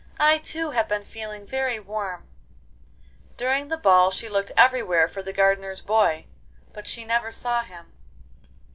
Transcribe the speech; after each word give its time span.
'I, 0.19 0.39
too, 0.39 0.71
have 0.71 0.87
been 0.87 1.03
feeling 1.05 1.45
very 1.45 1.79
warm.' 1.79 2.27
During 3.37 3.67
the 3.67 3.77
ball 3.77 4.09
she 4.09 4.27
looked 4.27 4.51
everywhere 4.57 5.07
for 5.07 5.21
the 5.21 5.31
gardener's 5.31 5.81
boy, 5.81 6.25
but 6.73 6.87
she 6.87 7.05
never 7.05 7.31
saw 7.31 7.61
him. 7.61 7.93